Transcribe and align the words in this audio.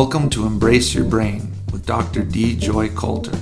Welcome 0.00 0.30
to 0.30 0.46
Embrace 0.46 0.94
Your 0.94 1.04
Brain 1.04 1.52
with 1.72 1.84
Dr. 1.84 2.22
D. 2.22 2.54
Joy 2.54 2.88
Coulter. 2.90 3.36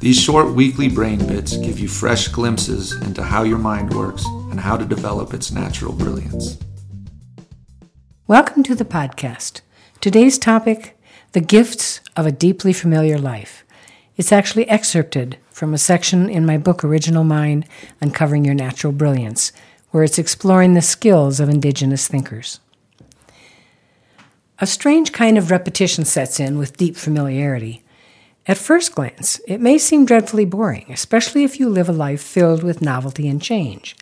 These 0.00 0.18
short 0.18 0.54
weekly 0.54 0.88
brain 0.88 1.18
bits 1.18 1.58
give 1.58 1.78
you 1.78 1.86
fresh 1.86 2.28
glimpses 2.28 2.94
into 3.02 3.22
how 3.22 3.42
your 3.42 3.58
mind 3.58 3.92
works 3.92 4.24
and 4.50 4.58
how 4.58 4.78
to 4.78 4.86
develop 4.86 5.34
its 5.34 5.52
natural 5.52 5.92
brilliance. 5.92 6.56
Welcome 8.26 8.62
to 8.62 8.74
the 8.74 8.86
podcast. 8.86 9.60
Today's 10.00 10.38
topic 10.38 10.98
The 11.32 11.42
Gifts 11.42 12.00
of 12.16 12.24
a 12.24 12.32
Deeply 12.32 12.72
Familiar 12.72 13.18
Life. 13.18 13.62
It's 14.16 14.32
actually 14.32 14.66
excerpted 14.70 15.36
from 15.50 15.74
a 15.74 15.78
section 15.78 16.30
in 16.30 16.46
my 16.46 16.56
book 16.56 16.84
Original 16.84 17.22
Mind 17.22 17.66
Uncovering 18.00 18.46
Your 18.46 18.54
Natural 18.54 18.94
Brilliance, 18.94 19.52
where 19.90 20.04
it's 20.04 20.18
exploring 20.18 20.72
the 20.72 20.80
skills 20.80 21.38
of 21.38 21.50
indigenous 21.50 22.08
thinkers. 22.08 22.60
A 24.58 24.66
strange 24.66 25.12
kind 25.12 25.36
of 25.36 25.50
repetition 25.50 26.06
sets 26.06 26.40
in 26.40 26.56
with 26.56 26.78
deep 26.78 26.96
familiarity. 26.96 27.82
At 28.46 28.56
first 28.56 28.94
glance, 28.94 29.38
it 29.46 29.60
may 29.60 29.76
seem 29.76 30.06
dreadfully 30.06 30.46
boring, 30.46 30.86
especially 30.88 31.44
if 31.44 31.60
you 31.60 31.68
live 31.68 31.90
a 31.90 31.92
life 31.92 32.22
filled 32.22 32.62
with 32.62 32.80
novelty 32.80 33.28
and 33.28 33.42
change. 33.42 33.94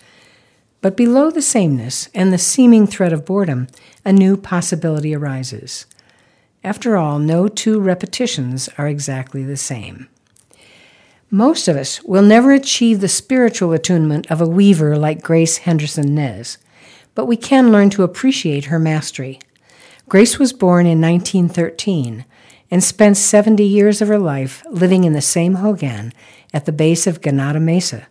But 0.80 0.96
below 0.96 1.32
the 1.32 1.42
sameness 1.42 2.08
and 2.14 2.32
the 2.32 2.38
seeming 2.38 2.86
threat 2.86 3.12
of 3.12 3.24
boredom, 3.24 3.66
a 4.04 4.12
new 4.12 4.36
possibility 4.36 5.12
arises. 5.12 5.86
After 6.62 6.96
all, 6.96 7.18
no 7.18 7.48
two 7.48 7.80
repetitions 7.80 8.68
are 8.78 8.86
exactly 8.86 9.42
the 9.42 9.56
same. 9.56 10.08
Most 11.30 11.66
of 11.66 11.76
us 11.76 12.00
will 12.04 12.22
never 12.22 12.52
achieve 12.52 13.00
the 13.00 13.08
spiritual 13.08 13.72
attunement 13.72 14.30
of 14.30 14.40
a 14.40 14.46
weaver 14.46 14.96
like 14.96 15.20
Grace 15.20 15.56
Henderson 15.56 16.14
Nez, 16.14 16.58
but 17.16 17.26
we 17.26 17.36
can 17.36 17.72
learn 17.72 17.90
to 17.90 18.04
appreciate 18.04 18.66
her 18.66 18.78
mastery. 18.78 19.40
Grace 20.06 20.38
was 20.38 20.52
born 20.52 20.86
in 20.86 21.00
1913 21.00 22.26
and 22.70 22.84
spent 22.84 23.16
70 23.16 23.64
years 23.64 24.02
of 24.02 24.08
her 24.08 24.18
life 24.18 24.62
living 24.68 25.04
in 25.04 25.14
the 25.14 25.22
same 25.22 25.54
hogan 25.54 26.12
at 26.52 26.66
the 26.66 26.72
base 26.72 27.06
of 27.06 27.22
Ganado 27.22 27.60
Mesa 27.60 28.06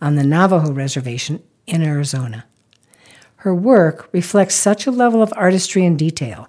on 0.00 0.16
the 0.16 0.24
Navajo 0.24 0.70
Reservation 0.72 1.42
in 1.66 1.82
Arizona. 1.82 2.44
Her 3.36 3.54
work 3.54 4.10
reflects 4.12 4.54
such 4.54 4.86
a 4.86 4.90
level 4.90 5.22
of 5.22 5.32
artistry 5.36 5.86
and 5.86 5.98
detail 5.98 6.48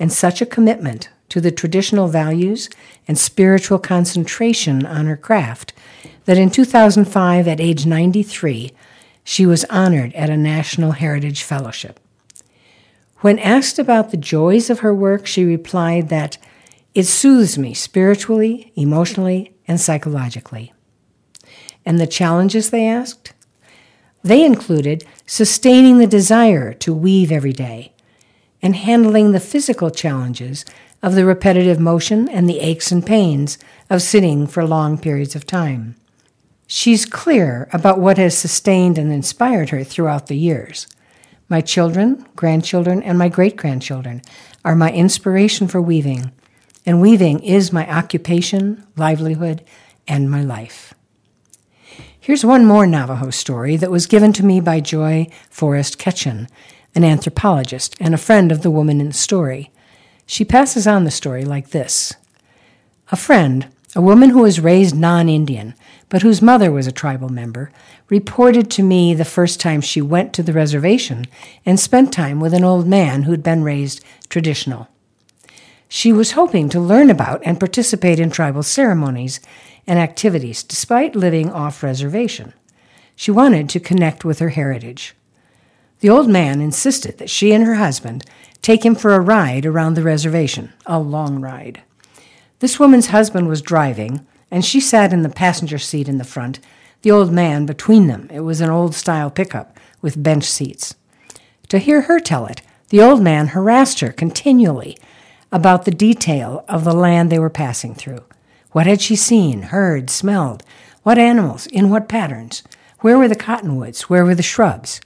and 0.00 0.12
such 0.12 0.42
a 0.42 0.46
commitment 0.46 1.08
to 1.28 1.40
the 1.40 1.52
traditional 1.52 2.08
values 2.08 2.68
and 3.06 3.16
spiritual 3.16 3.78
concentration 3.78 4.84
on 4.84 5.06
her 5.06 5.16
craft 5.16 5.72
that 6.24 6.36
in 6.36 6.50
2005, 6.50 7.46
at 7.46 7.60
age 7.60 7.86
93, 7.86 8.72
she 9.22 9.46
was 9.46 9.64
honored 9.66 10.12
at 10.14 10.30
a 10.30 10.36
National 10.36 10.92
Heritage 10.92 11.42
Fellowship. 11.44 12.00
When 13.22 13.38
asked 13.38 13.78
about 13.78 14.10
the 14.10 14.16
joys 14.16 14.68
of 14.68 14.80
her 14.80 14.92
work, 14.92 15.28
she 15.28 15.44
replied 15.44 16.08
that 16.08 16.38
it 16.92 17.04
soothes 17.04 17.56
me 17.56 17.72
spiritually, 17.72 18.72
emotionally, 18.74 19.54
and 19.68 19.80
psychologically. 19.80 20.72
And 21.86 22.00
the 22.00 22.06
challenges 22.08 22.70
they 22.70 22.84
asked? 22.84 23.32
They 24.24 24.44
included 24.44 25.04
sustaining 25.24 25.98
the 25.98 26.06
desire 26.08 26.72
to 26.74 26.92
weave 26.92 27.30
every 27.30 27.52
day 27.52 27.92
and 28.60 28.74
handling 28.74 29.30
the 29.30 29.40
physical 29.40 29.90
challenges 29.90 30.64
of 31.00 31.14
the 31.14 31.24
repetitive 31.24 31.78
motion 31.78 32.28
and 32.28 32.48
the 32.48 32.58
aches 32.58 32.90
and 32.90 33.06
pains 33.06 33.56
of 33.88 34.02
sitting 34.02 34.48
for 34.48 34.64
long 34.64 34.98
periods 34.98 35.36
of 35.36 35.46
time. 35.46 35.94
She's 36.66 37.06
clear 37.06 37.68
about 37.72 38.00
what 38.00 38.18
has 38.18 38.36
sustained 38.36 38.98
and 38.98 39.12
inspired 39.12 39.70
her 39.70 39.84
throughout 39.84 40.26
the 40.26 40.36
years. 40.36 40.88
My 41.52 41.60
children, 41.60 42.24
grandchildren, 42.34 43.02
and 43.02 43.18
my 43.18 43.28
great 43.28 43.58
grandchildren 43.58 44.22
are 44.64 44.74
my 44.74 44.90
inspiration 44.90 45.68
for 45.68 45.82
weaving, 45.82 46.32
and 46.86 46.98
weaving 46.98 47.40
is 47.40 47.74
my 47.74 47.86
occupation, 47.94 48.86
livelihood, 48.96 49.62
and 50.08 50.30
my 50.30 50.40
life. 50.40 50.94
Here's 52.18 52.42
one 52.42 52.64
more 52.64 52.86
Navajo 52.86 53.28
story 53.28 53.76
that 53.76 53.90
was 53.90 54.06
given 54.06 54.32
to 54.32 54.46
me 54.46 54.60
by 54.60 54.80
Joy 54.80 55.28
Forrest 55.50 55.98
Ketchen, 55.98 56.48
an 56.94 57.04
anthropologist 57.04 57.96
and 58.00 58.14
a 58.14 58.16
friend 58.16 58.50
of 58.50 58.62
the 58.62 58.70
woman 58.70 58.98
in 58.98 59.08
the 59.08 59.12
story. 59.12 59.70
She 60.24 60.46
passes 60.46 60.86
on 60.86 61.04
the 61.04 61.10
story 61.10 61.44
like 61.44 61.68
this 61.68 62.14
A 63.10 63.16
friend, 63.16 63.68
a 63.94 64.00
woman 64.00 64.30
who 64.30 64.40
was 64.40 64.60
raised 64.60 64.96
non 64.96 65.28
Indian, 65.28 65.74
but 66.08 66.22
whose 66.22 66.40
mother 66.40 66.70
was 66.70 66.86
a 66.86 66.92
tribal 66.92 67.28
member, 67.28 67.70
reported 68.08 68.70
to 68.70 68.82
me 68.82 69.12
the 69.12 69.24
first 69.24 69.60
time 69.60 69.80
she 69.80 70.00
went 70.00 70.32
to 70.32 70.42
the 70.42 70.52
reservation 70.52 71.26
and 71.66 71.78
spent 71.78 72.12
time 72.12 72.40
with 72.40 72.54
an 72.54 72.64
old 72.64 72.86
man 72.86 73.24
who'd 73.24 73.42
been 73.42 73.62
raised 73.62 74.02
traditional. 74.28 74.88
She 75.88 76.12
was 76.12 76.32
hoping 76.32 76.70
to 76.70 76.80
learn 76.80 77.10
about 77.10 77.42
and 77.44 77.60
participate 77.60 78.18
in 78.18 78.30
tribal 78.30 78.62
ceremonies 78.62 79.40
and 79.86 79.98
activities 79.98 80.62
despite 80.62 81.14
living 81.14 81.50
off 81.50 81.82
reservation. 81.82 82.54
She 83.14 83.30
wanted 83.30 83.68
to 83.68 83.80
connect 83.80 84.24
with 84.24 84.38
her 84.38 84.50
heritage. 84.50 85.14
The 86.00 86.08
old 86.08 86.28
man 86.28 86.60
insisted 86.60 87.18
that 87.18 87.30
she 87.30 87.52
and 87.52 87.64
her 87.64 87.74
husband 87.74 88.24
take 88.62 88.84
him 88.84 88.94
for 88.94 89.12
a 89.12 89.20
ride 89.20 89.66
around 89.66 89.94
the 89.94 90.02
reservation, 90.02 90.72
a 90.86 90.98
long 90.98 91.40
ride. 91.40 91.82
This 92.62 92.78
woman's 92.78 93.08
husband 93.08 93.48
was 93.48 93.60
driving, 93.60 94.24
and 94.48 94.64
she 94.64 94.78
sat 94.78 95.12
in 95.12 95.22
the 95.22 95.28
passenger 95.28 95.78
seat 95.78 96.08
in 96.08 96.18
the 96.18 96.24
front, 96.24 96.60
the 97.00 97.10
old 97.10 97.32
man 97.32 97.66
between 97.66 98.06
them. 98.06 98.28
It 98.30 98.42
was 98.42 98.60
an 98.60 98.70
old 98.70 98.94
style 98.94 99.32
pickup 99.32 99.80
with 100.00 100.22
bench 100.22 100.44
seats. 100.44 100.94
To 101.70 101.80
hear 101.80 102.02
her 102.02 102.20
tell 102.20 102.46
it, 102.46 102.62
the 102.90 103.02
old 103.02 103.20
man 103.20 103.48
harassed 103.48 103.98
her 103.98 104.12
continually 104.12 104.96
about 105.50 105.86
the 105.86 105.90
detail 105.90 106.64
of 106.68 106.84
the 106.84 106.94
land 106.94 107.30
they 107.30 107.38
were 107.40 107.50
passing 107.50 107.96
through. 107.96 108.22
What 108.70 108.86
had 108.86 109.00
she 109.00 109.16
seen, 109.16 109.62
heard, 109.62 110.08
smelled? 110.08 110.62
What 111.02 111.18
animals? 111.18 111.66
In 111.66 111.90
what 111.90 112.08
patterns? 112.08 112.62
Where 113.00 113.18
were 113.18 113.26
the 113.26 113.34
cottonwoods? 113.34 114.02
Where 114.02 114.24
were 114.24 114.36
the 114.36 114.42
shrubs? 114.44 115.00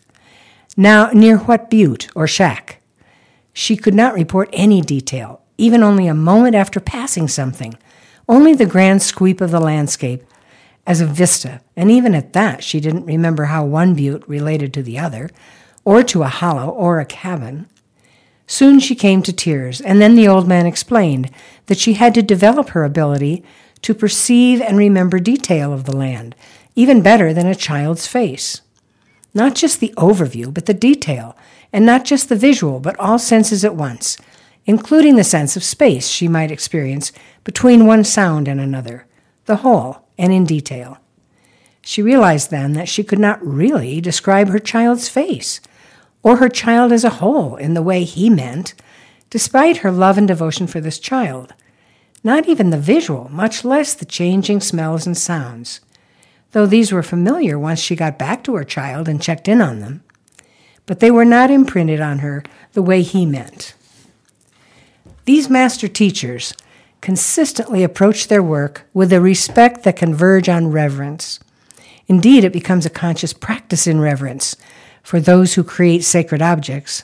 Now, 0.77 1.09
near 1.15 1.39
what 1.39 1.71
butte 1.71 2.11
or 2.15 2.27
shack? 2.27 2.83
She 3.55 3.79
could 3.79 3.95
not 3.95 4.13
report 4.13 4.51
any 4.53 4.83
detail, 4.83 5.41
even 5.59 5.83
only 5.83 6.07
a 6.07 6.15
moment 6.15 6.55
after 6.55 6.81
passing 6.81 7.29
something, 7.29 7.77
only 8.29 8.55
the 8.55 8.67
grand 8.67 9.03
sweep 9.03 9.41
of 9.41 9.51
the 9.51 9.61
landscape 9.61 10.23
as 10.87 11.01
a 11.01 11.07
vista, 11.07 11.61
and 11.77 11.91
even 11.91 12.15
at 12.15 12.33
that 12.33 12.63
she 12.63 12.81
didn't 12.81 13.07
remember 13.07 13.45
how 13.45 13.65
one 13.65 13.95
butte 13.95 14.27
related 14.29 14.73
to 14.75 14.83
the 14.83 14.99
other, 14.99 15.31
or 15.85 16.03
to 16.03 16.23
a 16.23 16.29
hollow 16.29 16.69
or 16.69 17.01
a 17.01 17.05
cabin. 17.05 17.69
Soon 18.47 18.79
she 18.79 18.95
came 18.95 19.23
to 19.23 19.33
tears, 19.33 19.81
and 19.81 20.01
then 20.01 20.15
the 20.15 20.29
old 20.29 20.47
man 20.47 20.67
explained 20.67 21.31
that 21.67 21.79
she 21.79 21.95
had 21.95 22.15
to 22.15 22.23
develop 22.23 22.71
her 22.71 22.85
ability 22.85 23.45
to 23.83 23.95
perceive 23.95 24.61
and 24.61 24.79
remember 24.79 25.19
detail 25.19 25.73
of 25.73 25.85
the 25.85 25.97
land, 25.97 26.35
even 26.75 27.03
better 27.03 27.33
than 27.33 27.47
a 27.47 27.55
child's 27.55 28.07
face. 28.07 28.61
Not 29.35 29.55
just 29.55 29.81
the 29.81 29.93
overview, 29.97 30.53
but 30.55 30.67
the 30.67 30.75
detail, 30.75 31.37
and 31.73 31.85
not 31.85 32.05
just 32.05 32.29
the 32.29 32.37
visual, 32.37 32.81
but 32.81 32.99
all 32.99 33.19
senses 33.19 33.65
at 33.65 33.75
once, 33.75 34.17
including 34.67 35.17
the 35.17 35.25
sense 35.25 35.57
of 35.57 35.65
space 35.65 36.09
she 36.09 36.29
might 36.29 36.51
experience 36.51 37.13
between 37.45 37.87
one 37.87 38.05
sound 38.05 38.49
and 38.49 38.61
another, 38.61 39.07
the 39.47 39.57
whole, 39.57 40.05
and 40.19 40.33
in 40.33 40.45
detail. 40.45 40.99
She 41.81 42.03
realized 42.03 42.51
then 42.51 42.73
that 42.73 42.89
she 42.89 43.05
could 43.05 43.21
not 43.21 43.45
really 43.47 44.01
describe 44.01 44.49
her 44.49 44.59
child's 44.59 45.09
face 45.09 45.61
or 46.25 46.37
her 46.37 46.49
child 46.49 46.93
as 46.93 47.05
a 47.05 47.11
whole 47.21 47.55
in 47.55 47.75
the 47.75 47.83
way 47.83 48.03
he 48.03 48.29
meant, 48.29 48.75
despite 49.31 49.79
her 49.79 49.93
love 49.93 50.19
and 50.19 50.27
devotion 50.27 50.67
for 50.67 50.81
this 50.81 50.99
child. 50.99 51.55
Not 52.25 52.49
even 52.49 52.71
the 52.71 52.79
visual, 52.79 53.29
much 53.31 53.65
less 53.65 53.95
the 53.95 54.05
changing 54.05 54.61
smells 54.61 55.07
and 55.07 55.17
sounds, 55.17 55.81
though 56.51 56.67
these 56.67 56.91
were 56.91 57.05
familiar 57.05 57.57
once 57.57 57.79
she 57.79 57.95
got 57.95 58.19
back 58.19 58.43
to 58.45 58.57
her 58.57 58.65
child 58.65 59.09
and 59.09 59.23
checked 59.23 59.47
in 59.47 59.61
on 59.61 59.79
them. 59.79 60.03
But 60.87 60.99
they 60.99 61.13
were 61.13 61.25
not 61.25 61.53
imprinted 61.53 62.01
on 62.01 62.19
her 62.19 62.43
the 62.73 62.83
way 62.83 63.03
he 63.03 63.25
meant. 63.25 63.77
These 65.27 65.51
master 65.51 65.89
teachers 65.89 66.55
consistently 67.01 67.83
approach 67.83 68.29
their 68.29 68.43
work 68.43 68.87
with 68.95 69.13
a 69.13 69.21
respect 69.21 69.83
that 69.83 69.97
converge 69.97 70.49
on 70.49 70.71
reverence. 70.71 71.41
Indeed, 72.07 72.45
it 72.45 72.53
becomes 72.53 72.87
a 72.87 72.91
conscious 72.91 73.33
practice 73.33 73.89
in 73.89 74.01
reverence 74.01 74.55
for 75.03 75.19
those 75.19 75.55
who 75.55 75.65
create 75.65 76.05
sacred 76.05 76.43
objects. 76.43 77.03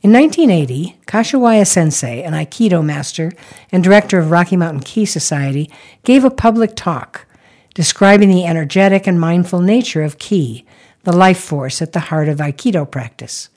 In 0.00 0.12
1980, 0.12 0.96
Kashiwaya 1.06 1.66
Sensei, 1.66 2.22
an 2.22 2.34
Aikido 2.34 2.84
master 2.84 3.32
and 3.72 3.82
director 3.82 4.20
of 4.20 4.30
Rocky 4.30 4.56
Mountain 4.56 4.82
Ki 4.82 5.04
Society, 5.04 5.68
gave 6.04 6.24
a 6.24 6.30
public 6.30 6.76
talk 6.76 7.26
describing 7.74 8.28
the 8.28 8.44
energetic 8.44 9.08
and 9.08 9.18
mindful 9.18 9.60
nature 9.60 10.04
of 10.04 10.20
Ki, 10.20 10.64
the 11.02 11.16
life 11.16 11.40
force 11.40 11.82
at 11.82 11.94
the 11.94 12.00
heart 12.00 12.28
of 12.28 12.38
Aikido 12.38 12.88
practice. 12.88 13.48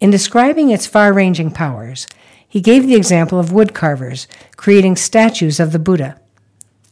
In 0.00 0.10
describing 0.10 0.70
its 0.70 0.86
far 0.86 1.12
ranging 1.12 1.52
powers, 1.52 2.08
he 2.48 2.60
gave 2.60 2.86
the 2.86 2.96
example 2.96 3.38
of 3.38 3.52
wood 3.52 3.74
carvers 3.74 4.26
creating 4.56 4.96
statues 4.96 5.60
of 5.60 5.72
the 5.72 5.78
Buddha. 5.78 6.18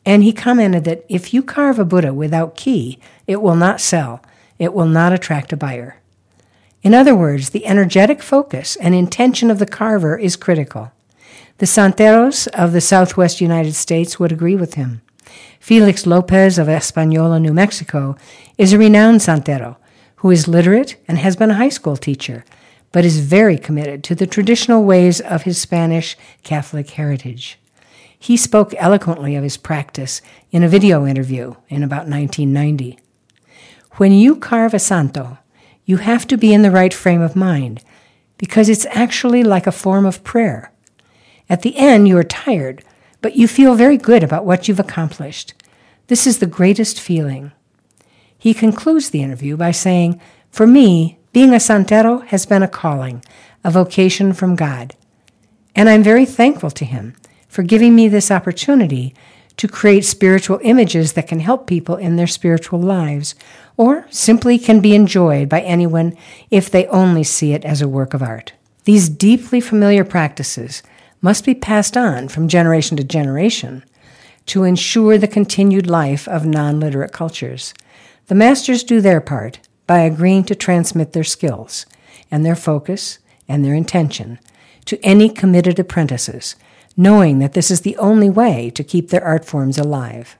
And 0.05 0.23
he 0.23 0.33
commented 0.33 0.85
that 0.85 1.05
if 1.09 1.35
you 1.35 1.43
carve 1.43 1.79
a 1.79 1.85
Buddha 1.85 2.15
without 2.15 2.55
Ki, 2.55 2.99
it 3.27 3.43
will 3.43 3.57
not 3.57 3.81
sell 3.81 4.23
it 4.59 4.73
will 4.73 4.87
not 4.87 5.13
attract 5.13 5.53
a 5.53 5.57
buyer. 5.57 5.97
In 6.83 6.95
other 6.95 7.15
words, 7.15 7.51
the 7.51 7.67
energetic 7.67 8.23
focus 8.23 8.77
and 8.77 8.95
intention 8.95 9.51
of 9.51 9.59
the 9.59 9.67
carver 9.67 10.17
is 10.17 10.37
critical. 10.37 10.93
The 11.59 11.67
Santeros 11.67 12.47
of 12.49 12.73
the 12.73 12.81
southwest 12.81 13.41
United 13.41 13.75
States 13.75 14.19
would 14.19 14.33
agree 14.33 14.57
with 14.57 14.75
him. 14.75 15.03
Felix 15.59 16.07
Lopez 16.07 16.59
of 16.59 16.69
Española, 16.69 17.41
New 17.41 17.53
Mexico, 17.53 18.17
is 18.57 18.73
a 18.73 18.79
renowned 18.79 19.21
Santero 19.21 19.77
who 20.17 20.31
is 20.31 20.49
literate 20.49 20.97
and 21.09 21.19
has 21.19 21.37
been 21.37 21.51
a 21.51 21.55
high 21.55 21.69
school 21.69 21.97
teacher, 21.97 22.45
but 22.97 23.05
is 23.05 23.21
very 23.21 23.59
committed 23.59 24.03
to 24.03 24.15
the 24.15 24.27
traditional 24.27 24.83
ways 24.83 25.21
of 25.21 25.43
his 25.43 25.61
Spanish 25.61 26.17
Catholic 26.43 26.89
heritage. 26.89 27.59
He 28.19 28.39
spoke 28.39 28.73
eloquently 28.79 29.37
of 29.37 29.43
his 29.43 29.59
practice 29.59 30.23
in 30.51 30.63
a 30.63 30.69
video 30.69 31.05
interview 31.05 31.57
in 31.69 31.83
about 31.83 32.09
1990. 32.09 32.99
When 33.97 34.13
you 34.13 34.35
carve 34.37 34.73
a 34.73 34.79
santo, 34.79 35.37
you 35.85 35.99
have 35.99 36.27
to 36.29 36.39
be 36.39 36.55
in 36.55 36.63
the 36.63 36.71
right 36.71 36.95
frame 36.95 37.21
of 37.21 37.37
mind 37.37 37.85
because 38.39 38.71
it's 38.71 38.87
actually 38.87 39.45
like 39.45 39.67
a 39.67 39.73
form 39.73 40.07
of 40.07 40.25
prayer. 40.25 40.73
At 41.51 41.61
the 41.61 41.77
end, 41.77 42.09
you 42.09 42.17
are 42.17 42.25
tired, 42.25 42.83
but 43.21 43.37
you 43.37 43.47
feel 43.47 43.75
very 43.75 43.99
good 43.99 44.23
about 44.23 44.47
what 44.47 44.69
you've 44.69 44.81
accomplished. 44.81 45.53
This 46.07 46.27
is 46.27 46.39
the 46.39 46.47
greatest 46.47 46.99
feeling. 46.99 47.53
He 48.39 48.55
concludes 48.55 49.11
the 49.11 49.23
interview 49.23 49.59
by 49.59 49.73
saying, 49.73 50.19
For 50.51 50.67
me, 50.67 51.16
being 51.37 51.53
a 51.53 51.57
santero 51.57 52.25
has 52.29 52.47
been 52.47 52.63
a 52.63 52.67
calling, 52.67 53.23
a 53.63 53.71
vocation 53.71 54.33
from 54.33 54.57
God. 54.57 54.97
And 55.75 55.87
I'm 55.87 56.03
very 56.03 56.25
thankful 56.25 56.71
to 56.71 56.85
Him 56.87 57.15
for 57.47 57.63
giving 57.63 57.95
me 57.95 58.09
this 58.09 58.31
opportunity 58.31 59.15
to 59.59 59.69
create 59.69 60.07
spiritual 60.07 60.59
images 60.63 61.13
that 61.13 61.29
can 61.29 61.41
help 61.41 61.67
people 61.67 61.97
in 61.97 62.17
their 62.17 62.27
spiritual 62.27 62.81
lives, 62.81 63.35
or 63.77 64.07
simply 64.09 64.59
can 64.59 64.81
be 64.81 64.95
enjoyed 64.95 65.47
by 65.51 65.61
anyone 65.61 66.17
if 66.51 66.71
they 66.71 66.87
only 66.87 67.23
see 67.23 67.53
it 67.53 67.67
as 67.67 67.83
a 67.83 67.87
work 67.87 68.15
of 68.15 68.23
art. 68.23 68.55
These 68.85 69.11
deeply 69.11 69.61
familiar 69.61 70.05
practices 70.05 70.83
must 71.21 71.45
be 71.45 71.55
passed 71.55 71.99
on 71.99 72.29
from 72.29 72.49
generation 72.49 72.97
to 72.97 73.05
generation 73.05 73.85
to 74.47 74.65
ensure 74.65 75.19
the 75.19 75.29
continued 75.29 75.87
life 75.87 76.27
of 76.29 76.47
non 76.47 76.81
literate 76.81 77.13
cultures. 77.13 77.75
The 78.29 78.35
masters 78.35 78.83
do 78.83 79.03
their 79.03 79.21
part 79.21 79.59
by 79.87 80.01
agreeing 80.01 80.45
to 80.45 80.55
transmit 80.55 81.13
their 81.13 81.25
skills 81.25 81.87
and 82.31 82.45
their 82.45 82.57
focus 82.57 83.19
and 83.49 83.65
their 83.65 83.75
intention 83.75 84.39
to 84.85 85.03
any 85.05 85.29
committed 85.29 85.79
apprentices, 85.79 86.57
knowing 86.97 87.39
that 87.39 87.53
this 87.53 87.71
is 87.71 87.83
the 87.83 87.97
only 87.97 88.31
way 88.31 88.71
to 88.71 88.85
keep 88.85 89.11
their 89.11 89.25
art 89.25 89.45
forms 89.45 89.79
alive. 89.79 90.37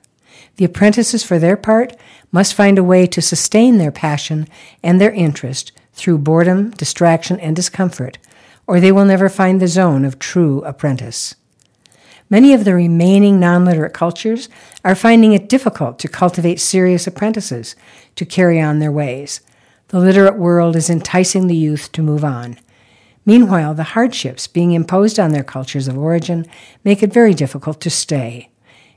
The 0.55 0.65
apprentices, 0.65 1.23
for 1.23 1.37
their 1.37 1.57
part, 1.57 1.95
must 2.31 2.53
find 2.53 2.77
a 2.77 2.83
way 2.83 3.05
to 3.07 3.21
sustain 3.21 3.77
their 3.77 3.91
passion 3.91 4.47
and 4.83 4.99
their 4.99 5.11
interest 5.11 5.71
through 5.93 6.19
boredom, 6.19 6.71
distraction, 6.71 7.39
and 7.39 7.55
discomfort, 7.55 8.17
or 8.65 8.79
they 8.79 8.91
will 8.91 9.05
never 9.05 9.29
find 9.29 9.61
the 9.61 9.67
zone 9.67 10.03
of 10.03 10.19
true 10.19 10.61
apprentice. 10.63 11.35
Many 12.29 12.53
of 12.53 12.65
the 12.65 12.73
remaining 12.73 13.39
non 13.39 13.63
literate 13.63 13.93
cultures 13.93 14.49
are 14.83 14.95
finding 14.95 15.33
it 15.33 15.47
difficult 15.47 15.97
to 15.99 16.07
cultivate 16.07 16.59
serious 16.59 17.07
apprentices 17.07 17.75
to 18.15 18.25
carry 18.25 18.59
on 18.59 18.79
their 18.79 18.91
ways. 18.91 19.41
The 19.89 19.99
literate 19.99 20.37
world 20.37 20.75
is 20.75 20.89
enticing 20.89 21.47
the 21.47 21.55
youth 21.55 21.91
to 21.93 22.01
move 22.01 22.25
on. 22.25 22.57
Meanwhile, 23.25 23.75
the 23.75 23.83
hardships 23.83 24.47
being 24.47 24.73
imposed 24.73 25.19
on 25.19 25.31
their 25.31 25.43
cultures 25.43 25.87
of 25.87 25.97
origin 25.97 26.45
make 26.83 27.01
it 27.01 27.13
very 27.13 27.33
difficult 27.33 27.79
to 27.81 27.89
stay. 27.89 28.49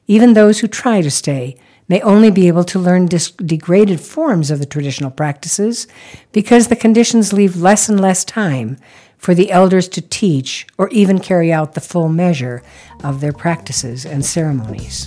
Even 0.07 0.33
those 0.33 0.59
who 0.61 0.67
try 0.67 1.01
to 1.01 1.11
stay 1.11 1.57
may 1.89 2.01
only 2.03 2.31
be 2.31 2.49
able 2.49 2.65
to 2.65 2.79
learn 2.79 3.07
dis- 3.07 3.31
degraded 3.33 4.01
forms 4.01 4.51
of 4.51 4.59
the 4.59 4.67
traditional 4.67 5.11
practices 5.11 5.87
because 6.33 6.69
the 6.69 6.77
conditions 6.77 7.33
leave 7.33 7.57
less 7.57 7.89
and 7.89 8.01
less 8.01 8.25
time 8.25 8.77
for 9.21 9.35
the 9.35 9.53
elders 9.53 9.87
to 9.87 10.01
teach 10.01 10.67
or 10.79 10.89
even 10.89 11.19
carry 11.19 11.53
out 11.53 11.75
the 11.75 11.81
full 11.81 12.09
measure 12.09 12.63
of 13.05 13.21
their 13.21 13.35
practices 13.35 14.07
and 14.07 14.25
ceremonies. 14.25 15.07